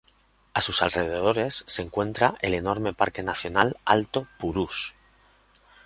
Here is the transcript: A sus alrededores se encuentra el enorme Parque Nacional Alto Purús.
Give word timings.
A 0.55 0.61
sus 0.61 0.81
alrededores 0.81 1.63
se 1.67 1.83
encuentra 1.83 2.33
el 2.41 2.55
enorme 2.55 2.91
Parque 2.91 3.21
Nacional 3.21 3.77
Alto 3.85 4.27
Purús. 4.39 4.95